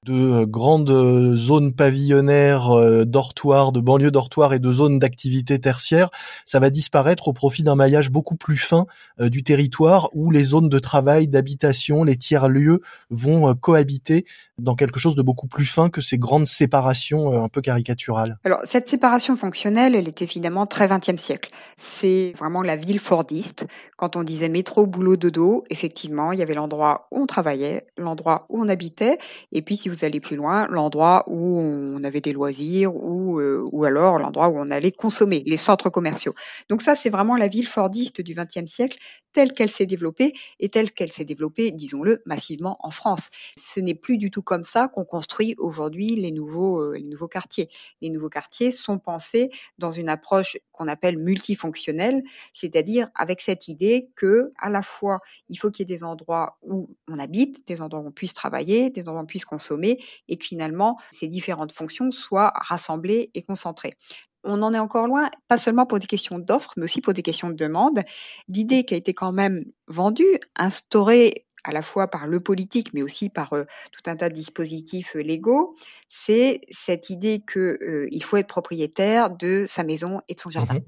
de 0.04 0.44
grandes 0.44 1.36
zones 1.36 1.72
pavillonnaires, 1.72 3.04
dortoirs, 3.06 3.72
de 3.72 3.80
banlieues 3.80 4.10
dortoirs 4.10 4.52
et 4.52 4.58
de 4.60 4.72
zones 4.72 4.98
d'activité 4.98 5.58
tertiaire, 5.58 6.10
ça 6.46 6.60
va 6.60 6.70
disparaître 6.70 7.28
au 7.28 7.32
profit 7.32 7.62
d'un 7.62 7.74
maillage 7.74 8.10
beaucoup 8.10 8.36
plus 8.36 8.58
fin 8.58 8.86
euh, 9.20 9.28
du 9.28 9.42
territoire 9.42 10.10
où 10.12 10.30
les 10.30 10.44
zones 10.44 10.68
de 10.68 10.78
travail, 10.78 11.28
d'habitation, 11.28 12.04
les 12.04 12.16
tiers-lieux 12.16 12.80
vont 13.10 13.48
euh, 13.48 13.54
cohabiter 13.54 14.26
dans 14.58 14.74
quelque 14.74 15.00
chose 15.00 15.14
de 15.14 15.22
beaucoup 15.22 15.46
plus 15.46 15.64
fin 15.64 15.88
que 15.88 16.00
ces 16.00 16.18
grandes 16.18 16.46
séparations 16.46 17.32
euh, 17.32 17.42
un 17.42 17.48
peu 17.48 17.60
caricaturales. 17.60 18.38
Alors 18.44 18.60
cette 18.64 18.88
séparation 18.88 19.36
fonctionnelle, 19.36 19.94
elle 19.94 20.08
est 20.08 20.22
évidemment 20.22 20.66
très 20.66 20.86
20e 20.86 21.16
siècle. 21.16 21.50
C'est 21.76 22.34
vraiment 22.38 22.62
la 22.62 22.76
ville 22.76 22.98
fordiste. 22.98 23.66
Quand 23.96 24.16
on 24.16 24.22
disait 24.22 24.48
métro, 24.48 24.86
boulot, 24.86 25.16
dodo, 25.16 25.64
effectivement, 25.70 26.32
il 26.32 26.38
y 26.38 26.42
avait 26.42 26.54
l'endroit 26.54 27.08
où 27.10 27.22
on 27.22 27.26
travaillait, 27.26 27.86
l'endroit 27.96 28.46
où 28.48 28.62
on 28.62 28.68
habitait, 28.68 29.18
et 29.52 29.62
puis 29.62 29.76
si 29.76 29.88
vous 29.88 30.04
allez 30.04 30.20
plus 30.20 30.36
loin, 30.36 30.66
l'endroit 30.68 31.24
où 31.26 31.60
on 31.60 32.04
avait 32.04 32.20
des 32.20 32.32
loisirs 32.32 32.94
ou, 32.94 33.40
ou 33.40 33.84
alors 33.84 34.18
l'endroit 34.18 34.49
où 34.50 34.58
on 34.58 34.70
allait 34.70 34.92
consommer, 34.92 35.42
les 35.46 35.56
centres 35.56 35.90
commerciaux. 35.90 36.34
Donc 36.68 36.82
ça, 36.82 36.94
c'est 36.94 37.10
vraiment 37.10 37.36
la 37.36 37.48
ville 37.48 37.66
fordiste 37.66 38.20
du 38.20 38.34
XXe 38.34 38.70
siècle 38.70 38.98
telle 39.32 39.52
qu'elle 39.52 39.70
s'est 39.70 39.86
développée 39.86 40.32
et 40.58 40.68
telle 40.68 40.90
qu'elle 40.90 41.12
s'est 41.12 41.24
développée, 41.24 41.70
disons-le, 41.70 42.20
massivement 42.26 42.78
en 42.80 42.90
France. 42.90 43.30
Ce 43.56 43.80
n'est 43.80 43.94
plus 43.94 44.18
du 44.18 44.30
tout 44.30 44.42
comme 44.42 44.64
ça 44.64 44.88
qu'on 44.88 45.04
construit 45.04 45.54
aujourd'hui 45.58 46.16
les 46.16 46.32
nouveaux, 46.32 46.80
euh, 46.80 46.96
les 46.96 47.08
nouveaux 47.08 47.28
quartiers. 47.28 47.68
Les 48.00 48.10
nouveaux 48.10 48.28
quartiers 48.28 48.72
sont 48.72 48.98
pensés 48.98 49.50
dans 49.78 49.90
une 49.90 50.08
approche 50.08 50.56
qu'on 50.80 50.88
appelle 50.88 51.18
multifonctionnelle, 51.18 52.22
c'est-à-dire 52.54 53.08
avec 53.14 53.42
cette 53.42 53.68
idée 53.68 54.08
que 54.16 54.50
à 54.58 54.70
la 54.70 54.80
fois 54.80 55.20
il 55.50 55.56
faut 55.56 55.70
qu'il 55.70 55.86
y 55.86 55.92
ait 55.92 55.94
des 55.94 56.04
endroits 56.04 56.56
où 56.62 56.88
on 57.06 57.18
habite, 57.18 57.66
des 57.68 57.82
endroits 57.82 58.00
où 58.00 58.08
on 58.08 58.12
puisse 58.12 58.32
travailler, 58.32 58.88
des 58.88 59.02
endroits 59.02 59.20
où 59.20 59.24
on 59.24 59.26
puisse 59.26 59.44
consommer, 59.44 60.02
et 60.28 60.38
que 60.38 60.46
finalement 60.46 60.98
ces 61.10 61.28
différentes 61.28 61.72
fonctions 61.72 62.10
soient 62.10 62.52
rassemblées 62.54 63.30
et 63.34 63.42
concentrées 63.42 63.94
on 64.42 64.62
en 64.62 64.72
est 64.72 64.78
encore 64.78 65.06
loin, 65.06 65.28
pas 65.48 65.58
seulement 65.58 65.84
pour 65.84 65.98
des 65.98 66.06
questions 66.06 66.38
d'offres, 66.38 66.72
mais 66.78 66.84
aussi 66.84 67.02
pour 67.02 67.12
des 67.12 67.20
questions 67.20 67.50
de 67.50 67.54
demande. 67.54 68.00
L'idée 68.48 68.84
qui 68.84 68.94
a 68.94 68.96
été 68.96 69.12
quand 69.12 69.32
même 69.32 69.66
vendue, 69.86 70.38
instaurée 70.56 71.46
à 71.64 71.72
la 71.72 71.82
fois 71.82 72.08
par 72.08 72.26
le 72.26 72.40
politique, 72.40 72.92
mais 72.94 73.02
aussi 73.02 73.28
par 73.28 73.50
tout 73.50 74.02
un 74.06 74.16
tas 74.16 74.28
de 74.28 74.34
dispositifs 74.34 75.14
légaux, 75.14 75.74
c'est 76.08 76.60
cette 76.70 77.10
idée 77.10 77.42
qu'il 77.50 78.22
faut 78.22 78.36
être 78.36 78.48
propriétaire 78.48 79.30
de 79.30 79.64
sa 79.66 79.84
maison 79.84 80.20
et 80.28 80.34
de 80.34 80.40
son 80.40 80.48
mmh 80.48 80.52
jardin. 80.52 80.78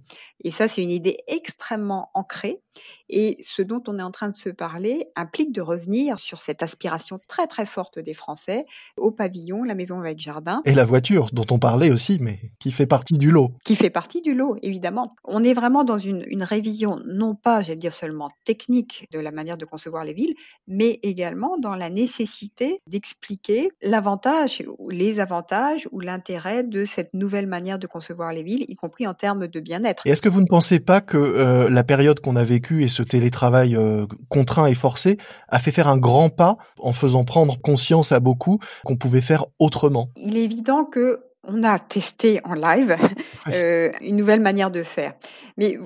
Et 0.45 0.51
ça, 0.51 0.69
c'est 0.69 0.83
une 0.83 0.91
idée 0.91 1.19
extrêmement 1.27 2.11
ancrée. 2.15 2.61
Et 3.09 3.37
ce 3.43 3.63
dont 3.63 3.83
on 3.87 3.99
est 3.99 4.03
en 4.03 4.11
train 4.11 4.31
de 4.31 4.35
se 4.35 4.49
parler 4.49 5.07
implique 5.15 5.53
de 5.53 5.61
revenir 5.61 6.19
sur 6.19 6.41
cette 6.41 6.63
aspiration 6.63 7.19
très 7.29 7.47
très 7.47 7.67
forte 7.67 7.99
des 7.99 8.15
Français 8.15 8.65
au 8.97 9.11
pavillon, 9.11 9.63
la 9.65 9.75
maison 9.75 10.01
avec 10.01 10.19
jardin. 10.19 10.61
Et 10.65 10.73
la 10.73 10.85
voiture, 10.85 11.29
dont 11.33 11.47
on 11.51 11.59
parlait 11.59 11.91
aussi, 11.91 12.19
mais 12.21 12.53
qui 12.59 12.73
fait 12.73 12.87
partie 12.87 13.19
du 13.19 13.31
lot. 13.31 13.53
Qui 13.65 13.77
fait 13.77 13.91
partie 13.91 14.23
du 14.23 14.35
lot, 14.35 14.57
évidemment. 14.63 15.15
On 15.25 15.45
est 15.45 15.55
vraiment 15.55 15.85
dans 15.85 15.99
une, 15.99 16.25
une 16.29 16.43
révision, 16.43 16.99
non 17.07 17.35
pas, 17.35 17.63
j'allais 17.63 17.77
dire 17.77 17.93
seulement 17.93 18.31
technique 18.45 19.07
de 19.13 19.19
la 19.19 19.31
manière 19.31 19.59
de 19.59 19.65
concevoir 19.65 20.05
les 20.05 20.15
villes, 20.15 20.35
mais 20.67 20.99
également 21.03 21.59
dans 21.59 21.75
la 21.75 21.91
nécessité 21.91 22.81
d'expliquer 22.87 23.71
l'avantage, 23.83 24.63
les 24.91 25.21
avantages 25.21 25.89
ou 25.93 26.01
l'intérêt 26.01 26.65
de 26.65 26.85
cette 26.85 27.15
nouvelle 27.15 27.47
manière 27.47 27.79
de 27.79 27.87
concevoir 27.87 28.33
les 28.33 28.43
villes, 28.43 28.65
y 28.69 28.75
compris 28.75 29.07
en 29.07 29.15
termes 29.15 29.47
de 29.47 29.61
bien-être. 29.61 30.07
Et 30.07 30.11
est-ce 30.11 30.23
que 30.23 30.29
vous 30.29 30.41
ne 30.41 30.47
pensez 30.47 30.81
pas 30.81 31.01
que 31.01 31.17
euh, 31.17 31.69
la 31.69 31.85
période 31.85 32.21
qu'on 32.21 32.37
a 32.37 32.45
vécue 32.45 32.83
et 32.83 32.89
ce 32.89 33.03
télétravail 33.03 33.77
euh, 33.77 34.07
contraint 34.29 34.67
et 34.67 34.75
forcé 34.75 35.17
a 35.49 35.59
fait 35.59 35.71
faire 35.71 35.89
un 35.89 35.99
grand 35.99 36.31
pas 36.31 36.57
en 36.79 36.93
faisant 36.93 37.25
prendre 37.25 37.61
conscience 37.61 38.13
à 38.13 38.21
beaucoup 38.21 38.59
qu'on 38.85 38.97
pouvait 38.97 39.21
faire 39.21 39.47
autrement? 39.59 40.11
Il 40.17 40.37
est 40.37 40.45
évident 40.45 40.85
que 40.85 41.21
on 41.45 41.63
a 41.63 41.79
testé 41.79 42.41
en 42.45 42.55
live 42.55 42.97
euh, 43.49 43.91
une 44.01 44.17
nouvelle 44.17 44.41
manière 44.41 44.71
de 44.71 44.83
faire. 44.83 45.15
Mais 45.57 45.79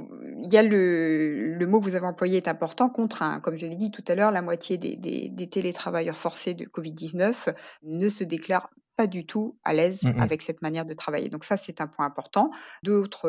il 0.43 0.53
y 0.53 0.57
a 0.57 0.63
le, 0.63 1.55
le, 1.55 1.67
mot 1.67 1.81
que 1.81 1.85
vous 1.85 1.95
avez 1.95 2.07
employé 2.07 2.37
est 2.37 2.49
important, 2.49 2.89
contraint. 2.89 3.41
Comme 3.41 3.57
je 3.57 3.67
l'ai 3.67 3.77
dit 3.77 3.91
tout 3.91 4.05
à 4.09 4.15
l'heure, 4.15 4.31
la 4.31 4.43
moitié 4.43 4.77
des, 4.77 4.97
des, 4.97 5.29
des 5.29 5.47
télétravailleurs 5.47 6.17
forcés 6.17 6.55
de 6.55 6.65
Covid-19 6.65 7.55
ne 7.85 8.09
se 8.09 8.25
déclarent 8.25 8.71
pas 8.97 9.07
du 9.07 9.27
tout 9.27 9.59
à 9.65 9.75
l'aise 9.75 10.03
mmh 10.05 10.21
avec 10.21 10.43
cette 10.43 10.63
manière 10.63 10.87
de 10.87 10.95
travailler. 10.95 11.29
Donc 11.29 11.45
ça, 11.45 11.57
c'est 11.57 11.81
un 11.81 11.87
point 11.87 12.07
important. 12.07 12.51
D'autres 12.83 13.29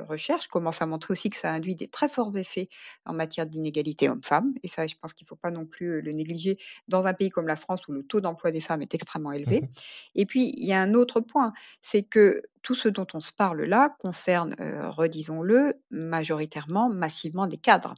recherches 0.00 0.46
commencent 0.48 0.82
à 0.82 0.86
montrer 0.86 1.12
aussi 1.12 1.28
que 1.30 1.36
ça 1.36 1.52
induit 1.52 1.74
des 1.74 1.88
très 1.88 2.08
forts 2.08 2.36
effets 2.36 2.68
en 3.04 3.12
matière 3.12 3.46
d'inégalité 3.46 4.08
homme-femme. 4.08 4.54
Et 4.62 4.68
ça, 4.68 4.86
je 4.86 4.94
pense 5.00 5.12
qu'il 5.12 5.24
ne 5.24 5.28
faut 5.28 5.36
pas 5.36 5.50
non 5.50 5.66
plus 5.66 6.00
le 6.00 6.12
négliger 6.12 6.58
dans 6.88 7.06
un 7.06 7.14
pays 7.14 7.30
comme 7.30 7.46
la 7.48 7.56
France 7.56 7.86
où 7.88 7.92
le 7.92 8.04
taux 8.04 8.20
d'emploi 8.20 8.50
des 8.52 8.60
femmes 8.60 8.82
est 8.82 8.94
extrêmement 8.94 9.32
élevé. 9.32 9.62
Mmh 9.62 9.66
et 10.14 10.26
puis, 10.26 10.52
il 10.56 10.66
y 10.66 10.72
a 10.72 10.80
un 10.80 10.94
autre 10.94 11.20
point, 11.20 11.52
c'est 11.80 12.02
que 12.02 12.42
tout 12.62 12.74
ce 12.74 12.88
dont 12.88 13.06
on 13.14 13.20
se 13.20 13.32
parle 13.32 13.62
là 13.64 13.94
concerne, 13.98 14.54
redisons-le, 14.58 15.74
majoritairement, 15.90 16.88
massivement 16.88 17.46
des 17.46 17.56
cadres. 17.56 17.94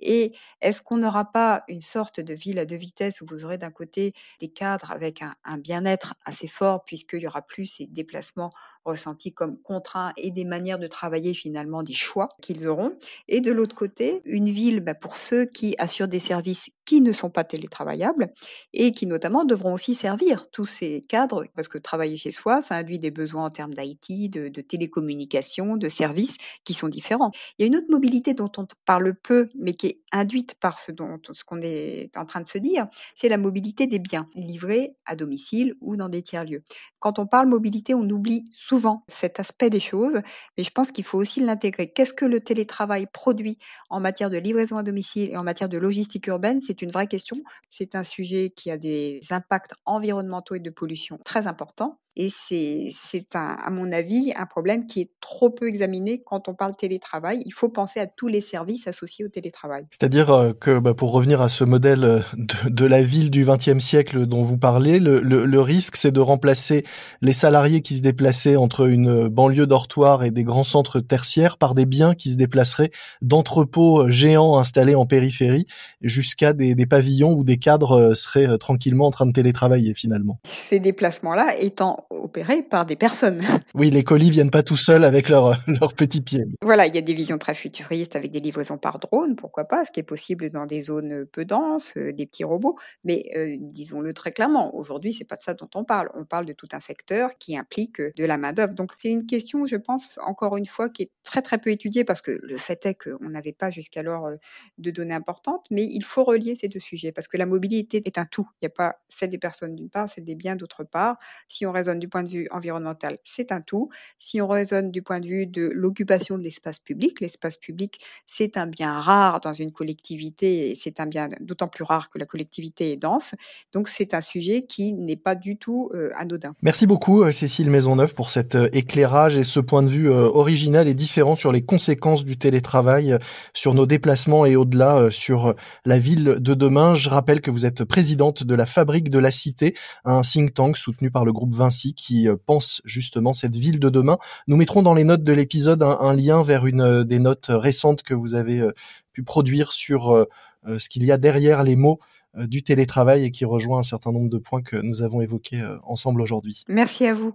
Et 0.00 0.32
est-ce 0.60 0.82
qu'on 0.82 0.98
n'aura 0.98 1.32
pas 1.32 1.64
une 1.68 1.80
sorte 1.80 2.20
de 2.20 2.34
ville 2.34 2.58
à 2.58 2.64
deux 2.64 2.76
vitesses 2.76 3.20
où 3.20 3.26
vous 3.28 3.44
aurez 3.44 3.58
d'un 3.58 3.70
côté 3.70 4.12
des 4.40 4.48
cadres 4.48 4.90
avec 4.92 5.22
un, 5.22 5.58
bien-être 5.58 6.14
assez 6.24 6.48
fort 6.48 6.84
puisqu'il 6.84 7.20
y 7.22 7.26
aura 7.26 7.42
plus 7.42 7.66
ces 7.66 7.86
déplacements 7.86 8.50
ressentis 8.84 9.32
comme 9.34 9.60
contraints 9.60 10.12
et 10.16 10.30
des 10.30 10.44
manières 10.44 10.78
de 10.78 10.86
travailler 10.86 11.34
finalement 11.34 11.82
des 11.82 11.94
choix 11.94 12.28
qu'ils 12.42 12.66
auront? 12.68 12.96
Et 13.26 13.40
de 13.40 13.52
l'autre 13.52 13.74
côté, 13.74 14.22
une 14.24 14.50
ville 14.50 14.80
bah, 14.80 14.94
pour 14.94 15.16
ceux 15.16 15.44
qui 15.44 15.74
assurent 15.78 16.08
des 16.08 16.18
services 16.20 16.70
qui 16.88 17.02
ne 17.02 17.12
sont 17.12 17.28
pas 17.28 17.44
télétravaillables 17.44 18.32
et 18.72 18.92
qui 18.92 19.06
notamment 19.06 19.44
devront 19.44 19.74
aussi 19.74 19.94
servir 19.94 20.50
tous 20.50 20.64
ces 20.64 21.02
cadres 21.02 21.44
parce 21.54 21.68
que 21.68 21.76
travailler 21.76 22.16
chez 22.16 22.30
soi, 22.30 22.62
ça 22.62 22.76
induit 22.76 22.98
des 22.98 23.10
besoins 23.10 23.44
en 23.44 23.50
termes 23.50 23.74
d'IT, 23.74 24.30
de, 24.30 24.60
télécommunications, 24.62 25.76
de 25.76 25.88
services 25.90 26.38
qui 26.64 26.72
sont 26.72 26.88
différents. 26.88 27.30
Il 27.58 27.62
y 27.62 27.64
a 27.64 27.66
une 27.66 27.76
autre 27.76 27.90
mobilité 27.90 28.32
dont 28.32 28.50
on 28.56 28.66
parle 28.86 29.14
peu 29.14 29.48
mais 29.54 29.74
qui 29.74 30.00
induite 30.12 30.54
par 30.54 30.80
ce 30.80 30.90
dont 30.90 31.18
ce 31.30 31.44
qu'on 31.44 31.60
est 31.60 32.16
en 32.16 32.24
train 32.24 32.40
de 32.40 32.48
se 32.48 32.56
dire, 32.56 32.86
c'est 33.14 33.28
la 33.28 33.36
mobilité 33.36 33.86
des 33.86 33.98
biens 33.98 34.26
livrés 34.34 34.96
à 35.04 35.14
domicile 35.14 35.74
ou 35.82 35.94
dans 35.96 36.08
des 36.08 36.22
tiers-lieux. 36.22 36.62
Quand 37.00 37.18
on 37.18 37.26
parle 37.26 37.48
mobilité, 37.48 37.92
on 37.92 38.08
oublie 38.08 38.46
souvent 38.50 39.04
cet 39.08 39.40
aspect 39.40 39.68
des 39.68 39.78
choses, 39.78 40.22
mais 40.56 40.64
je 40.64 40.70
pense 40.70 40.90
qu'il 40.90 41.04
faut 41.04 41.18
aussi 41.18 41.40
l'intégrer. 41.40 41.92
Qu'est-ce 41.92 42.14
que 42.14 42.24
le 42.24 42.40
télétravail 42.40 43.06
produit 43.12 43.58
en 43.90 44.00
matière 44.00 44.30
de 44.30 44.38
livraison 44.38 44.78
à 44.78 44.82
domicile 44.82 45.28
et 45.30 45.36
en 45.36 45.42
matière 45.42 45.68
de 45.68 45.76
logistique 45.76 46.26
urbaine? 46.28 46.62
C'est 46.62 46.77
une 46.82 46.90
vraie 46.90 47.06
question. 47.06 47.36
C'est 47.70 47.94
un 47.94 48.04
sujet 48.04 48.50
qui 48.50 48.70
a 48.70 48.78
des 48.78 49.20
impacts 49.30 49.72
environnementaux 49.84 50.54
et 50.54 50.60
de 50.60 50.70
pollution 50.70 51.18
très 51.24 51.46
importants. 51.46 52.00
Et 52.16 52.30
c'est, 52.30 52.90
à 53.34 53.70
mon 53.70 53.92
avis, 53.92 54.32
un 54.36 54.46
problème 54.46 54.86
qui 54.86 55.02
est 55.02 55.10
trop 55.20 55.50
peu 55.50 55.68
examiné 55.68 56.20
quand 56.24 56.48
on 56.48 56.54
parle 56.54 56.74
télétravail. 56.74 57.40
Il 57.46 57.52
faut 57.52 57.68
penser 57.68 58.00
à 58.00 58.06
tous 58.06 58.26
les 58.26 58.40
services 58.40 58.88
associés 58.88 59.24
au 59.24 59.28
télétravail. 59.28 59.86
C'est-à-dire 59.92 60.30
euh, 60.30 60.52
que, 60.52 60.80
bah, 60.80 60.94
pour 60.94 61.12
revenir 61.12 61.40
à 61.40 61.48
ce 61.48 61.62
modèle 61.62 62.02
euh, 62.02 62.20
de, 62.68 62.86
la 62.86 63.02
ville 63.02 63.30
du 63.30 63.44
XXe 63.44 63.78
siècle 63.78 64.26
dont 64.26 64.42
vous 64.42 64.58
parlez, 64.58 64.98
le, 64.98 65.60
risque, 65.60 65.94
c'est 65.94 66.10
de 66.10 66.18
remplacer 66.18 66.84
les 67.20 67.32
salariés 67.32 67.82
qui 67.82 67.96
se 67.96 68.02
déplaçaient 68.02 68.56
entre 68.56 68.88
une 68.88 69.28
banlieue 69.28 69.66
dortoir 69.66 70.24
et 70.24 70.32
des 70.32 70.42
grands 70.42 70.64
centres 70.64 70.98
tertiaires 70.98 71.56
par 71.56 71.76
des 71.76 71.86
biens 71.86 72.14
qui 72.14 72.30
se 72.30 72.36
déplaceraient 72.36 72.90
d'entrepôts 73.22 74.02
euh, 74.02 74.10
géants 74.10 74.58
installés 74.58 74.96
en 74.96 75.06
périphérie 75.06 75.66
jusqu'à 76.00 76.52
des, 76.52 76.74
des 76.74 76.86
pavillons 76.86 77.32
où 77.32 77.44
des 77.44 77.58
cadres 77.58 78.14
seraient 78.14 78.58
tranquillement 78.58 79.06
en 79.06 79.10
train 79.12 79.26
de 79.26 79.32
télétravailler 79.32 79.94
finalement. 79.94 80.40
Ces 80.44 80.80
déplacements-là 80.80 81.54
étant 81.60 82.07
opérés 82.10 82.62
par 82.62 82.86
des 82.86 82.96
personnes. 82.96 83.42
Oui, 83.74 83.90
les 83.90 84.02
colis 84.02 84.30
viennent 84.30 84.50
pas 84.50 84.62
tout 84.62 84.76
seuls 84.76 85.04
avec 85.04 85.28
leurs 85.28 85.62
leur 85.66 85.92
petits 85.94 86.20
pieds. 86.20 86.44
Voilà, 86.62 86.86
il 86.86 86.94
y 86.94 86.98
a 86.98 87.02
des 87.02 87.14
visions 87.14 87.38
très 87.38 87.54
futuristes 87.54 88.16
avec 88.16 88.32
des 88.32 88.40
livraisons 88.40 88.78
par 88.78 88.98
drone, 88.98 89.36
pourquoi 89.36 89.66
pas, 89.66 89.84
ce 89.84 89.92
qui 89.92 90.00
est 90.00 90.04
possible 90.04 90.50
dans 90.50 90.66
des 90.66 90.82
zones 90.82 91.26
peu 91.26 91.44
denses, 91.44 91.94
des 91.96 92.26
petits 92.26 92.44
robots. 92.44 92.76
Mais 93.04 93.58
disons-le 93.60 94.12
très 94.14 94.32
clairement, 94.32 94.74
aujourd'hui, 94.74 95.12
c'est 95.12 95.26
pas 95.26 95.36
de 95.36 95.42
ça 95.42 95.54
dont 95.54 95.68
on 95.74 95.84
parle. 95.84 96.10
On 96.14 96.24
parle 96.24 96.46
de 96.46 96.52
tout 96.52 96.66
un 96.72 96.80
secteur 96.80 97.36
qui 97.38 97.56
implique 97.56 98.00
de 98.00 98.24
la 98.24 98.38
main 98.38 98.52
d'œuvre. 98.52 98.74
Donc 98.74 98.92
c'est 98.98 99.10
une 99.10 99.26
question, 99.26 99.66
je 99.66 99.76
pense, 99.76 100.18
encore 100.24 100.56
une 100.56 100.66
fois, 100.66 100.88
qui 100.88 101.02
est 101.02 101.10
très 101.24 101.42
très 101.42 101.58
peu 101.58 101.70
étudiée 101.70 102.04
parce 102.04 102.22
que 102.22 102.40
le 102.42 102.56
fait 102.56 102.84
est 102.86 102.94
qu'on 102.94 103.28
n'avait 103.28 103.52
pas 103.52 103.70
jusqu'alors 103.70 104.30
de 104.78 104.90
données 104.90 105.14
importantes. 105.14 105.66
Mais 105.70 105.84
il 105.84 106.02
faut 106.02 106.24
relier 106.24 106.54
ces 106.54 106.68
deux 106.68 106.80
sujets 106.80 107.12
parce 107.12 107.28
que 107.28 107.36
la 107.36 107.46
mobilité 107.46 108.02
est 108.04 108.18
un 108.18 108.24
tout. 108.24 108.48
Il 108.54 108.64
n'y 108.64 108.66
a 108.66 108.70
pas 108.70 108.96
c'est 109.08 109.28
des 109.28 109.38
personnes 109.38 109.74
d'une 109.74 109.90
part, 109.90 110.08
c'est 110.08 110.24
des 110.24 110.34
biens 110.34 110.56
d'autre 110.56 110.84
part. 110.84 111.18
Si 111.48 111.66
on 111.66 111.72
raisonne 111.72 111.87
du 111.96 112.08
point 112.08 112.22
de 112.22 112.28
vue 112.28 112.48
environnemental, 112.50 113.16
c'est 113.24 113.52
un 113.52 113.60
tout. 113.60 113.88
Si 114.18 114.40
on 114.40 114.48
raisonne 114.48 114.90
du 114.90 115.02
point 115.02 115.20
de 115.20 115.26
vue 115.26 115.46
de 115.46 115.70
l'occupation 115.74 116.38
de 116.38 116.42
l'espace 116.42 116.78
public, 116.78 117.20
l'espace 117.20 117.56
public, 117.56 118.00
c'est 118.26 118.56
un 118.56 118.66
bien 118.66 119.00
rare 119.00 119.40
dans 119.40 119.52
une 119.52 119.72
collectivité 119.72 120.70
et 120.70 120.74
c'est 120.74 121.00
un 121.00 121.06
bien 121.06 121.28
d'autant 121.40 121.68
plus 121.68 121.84
rare 121.84 122.08
que 122.08 122.18
la 122.18 122.26
collectivité 122.26 122.92
est 122.92 122.96
dense. 122.96 123.34
Donc 123.72 123.88
c'est 123.88 124.14
un 124.14 124.20
sujet 124.20 124.62
qui 124.62 124.92
n'est 124.92 125.16
pas 125.16 125.34
du 125.34 125.56
tout 125.56 125.90
euh, 125.94 126.10
anodin. 126.16 126.52
Merci 126.62 126.86
beaucoup 126.86 127.22
euh, 127.22 127.32
Cécile 127.32 127.70
Maisonneuve 127.70 128.14
pour 128.14 128.30
cet 128.30 128.54
euh, 128.54 128.68
éclairage 128.72 129.36
et 129.36 129.44
ce 129.44 129.60
point 129.60 129.82
de 129.82 129.88
vue 129.88 130.08
original 130.08 130.88
et 130.88 130.94
différent 130.94 131.34
sur 131.34 131.52
les 131.52 131.62
conséquences 131.62 132.24
du 132.24 132.38
télétravail 132.38 133.18
sur 133.54 133.74
nos 133.74 133.86
déplacements 133.86 134.46
et 134.46 134.56
au-delà 134.56 135.10
sur 135.10 135.54
la 135.84 135.98
ville 135.98 136.36
de 136.38 136.54
demain. 136.54 136.94
Je 136.94 137.08
rappelle 137.08 137.40
que 137.40 137.50
vous 137.50 137.66
êtes 137.66 137.84
présidente 137.84 138.42
de 138.42 138.54
la 138.54 138.66
Fabrique 138.66 139.10
de 139.10 139.18
la 139.18 139.30
Cité, 139.30 139.74
un 140.04 140.22
think 140.22 140.54
tank 140.54 140.76
soutenu 140.76 141.10
par 141.10 141.24
le 141.24 141.32
groupe 141.32 141.54
Qui 141.96 142.28
pense 142.46 142.82
justement 142.84 143.32
cette 143.32 143.56
ville 143.56 143.78
de 143.78 143.88
demain. 143.88 144.18
Nous 144.46 144.56
mettrons 144.56 144.82
dans 144.82 144.94
les 144.94 145.04
notes 145.04 145.22
de 145.22 145.32
l'épisode 145.32 145.82
un, 145.82 146.14
lien 146.14 146.42
vers 146.42 146.66
une 146.66 147.04
des 147.04 147.18
notes 147.18 147.46
récentes 147.48 148.02
que 148.02 148.14
vous 148.14 148.34
avez 148.34 148.68
pu 149.12 149.22
produire 149.22 149.72
sur 149.72 150.26
ce 150.66 150.88
qu'il 150.88 151.04
y 151.04 151.12
a 151.12 151.18
derrière 151.18 151.62
les 151.62 151.76
mots 151.76 152.00
du 152.36 152.62
télétravail 152.62 153.24
et 153.24 153.30
qui 153.30 153.44
rejoint 153.44 153.78
un 153.78 153.84
certain 153.84 154.12
nombre 154.12 154.28
de 154.28 154.38
points 154.38 154.62
que 154.62 154.76
nous 154.76 155.02
avons 155.02 155.20
évoqués 155.20 155.62
ensemble 155.84 156.20
aujourd'hui. 156.20 156.64
Merci 156.68 157.06
à 157.06 157.14
vous. 157.14 157.32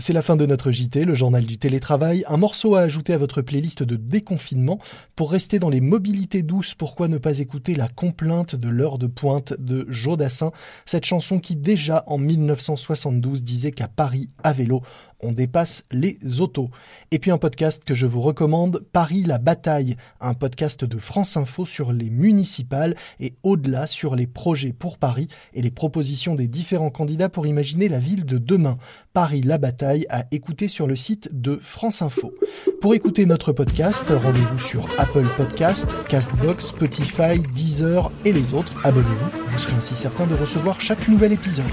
C'est 0.00 0.12
la 0.12 0.22
fin 0.22 0.36
de 0.36 0.46
notre 0.46 0.70
JT, 0.70 1.04
le 1.04 1.16
journal 1.16 1.44
du 1.44 1.58
télétravail, 1.58 2.22
un 2.28 2.36
morceau 2.36 2.76
à 2.76 2.82
ajouter 2.82 3.14
à 3.14 3.18
votre 3.18 3.42
playlist 3.42 3.82
de 3.82 3.96
déconfinement. 3.96 4.78
Pour 5.16 5.32
rester 5.32 5.58
dans 5.58 5.70
les 5.70 5.80
mobilités 5.80 6.44
douces, 6.44 6.76
pourquoi 6.76 7.08
ne 7.08 7.18
pas 7.18 7.40
écouter 7.40 7.74
la 7.74 7.88
complainte 7.88 8.54
de 8.54 8.68
l'heure 8.68 8.98
de 8.98 9.08
pointe 9.08 9.54
de 9.58 9.86
Jodassin, 9.88 10.52
cette 10.86 11.04
chanson 11.04 11.40
qui 11.40 11.56
déjà 11.56 12.04
en 12.06 12.16
1972 12.16 13.42
disait 13.42 13.72
qu'à 13.72 13.88
Paris, 13.88 14.30
à 14.44 14.52
vélo, 14.52 14.82
on 15.20 15.32
dépasse 15.32 15.84
les 15.90 16.18
autos. 16.40 16.70
Et 17.10 17.18
puis 17.18 17.30
un 17.30 17.38
podcast 17.38 17.84
que 17.84 17.94
je 17.94 18.06
vous 18.06 18.20
recommande, 18.20 18.84
Paris 18.92 19.24
la 19.24 19.38
bataille, 19.38 19.96
un 20.20 20.34
podcast 20.34 20.84
de 20.84 20.98
France 20.98 21.36
Info 21.36 21.66
sur 21.66 21.92
les 21.92 22.10
municipales 22.10 22.94
et 23.20 23.34
au-delà 23.42 23.86
sur 23.86 24.14
les 24.14 24.26
projets 24.26 24.72
pour 24.72 24.98
Paris 24.98 25.28
et 25.54 25.62
les 25.62 25.70
propositions 25.70 26.34
des 26.34 26.48
différents 26.48 26.90
candidats 26.90 27.28
pour 27.28 27.46
imaginer 27.46 27.88
la 27.88 27.98
ville 27.98 28.24
de 28.24 28.38
demain. 28.38 28.78
Paris 29.12 29.42
la 29.42 29.58
bataille 29.58 30.06
à 30.08 30.26
écouter 30.30 30.68
sur 30.68 30.86
le 30.86 30.96
site 30.96 31.28
de 31.32 31.58
France 31.60 32.02
Info. 32.02 32.32
Pour 32.80 32.94
écouter 32.94 33.26
notre 33.26 33.52
podcast, 33.52 34.06
rendez-vous 34.10 34.58
sur 34.58 34.88
Apple 34.98 35.26
Podcast, 35.36 35.94
Castbox, 36.08 36.66
Spotify, 36.68 37.40
Deezer 37.54 38.12
et 38.24 38.32
les 38.32 38.54
autres. 38.54 38.74
Abonnez-vous, 38.84 39.42
vous 39.48 39.58
serez 39.58 39.74
ainsi 39.74 39.96
certain 39.96 40.26
de 40.26 40.34
recevoir 40.34 40.80
chaque 40.80 41.08
nouvel 41.08 41.32
épisode. 41.32 41.66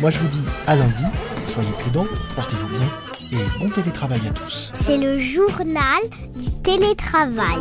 Moi 0.00 0.10
je 0.10 0.18
vous 0.18 0.28
dis 0.28 0.48
à 0.66 0.74
lundi 0.74 1.04
soyez 1.48 1.70
prudents, 1.70 2.06
portez-vous 2.36 2.68
bien 2.68 2.86
et 3.32 3.58
bon 3.58 3.70
télétravail 3.70 4.20
à 4.26 4.30
tous. 4.30 4.70
C'est 4.74 4.96
le 4.96 5.18
journal 5.18 6.00
du 6.36 6.50
télétravail. 6.62 7.58